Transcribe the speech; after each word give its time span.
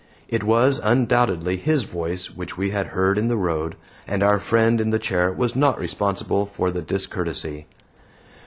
It 0.27 0.43
was, 0.43 0.81
undoubtedly, 0.83 1.57
his 1.57 1.83
voice 1.83 2.31
which 2.31 2.57
we 2.57 2.71
had 2.71 2.87
heard 2.87 3.19
in 3.19 3.27
the 3.27 3.37
road, 3.37 3.75
and 4.07 4.23
our 4.23 4.39
friend 4.39 4.81
in 4.81 4.89
the 4.89 4.97
chair 4.97 5.31
was 5.31 5.55
not 5.55 5.77
responsible 5.77 6.47
for 6.47 6.71
the 6.71 6.81
discourtesy. 6.81 7.67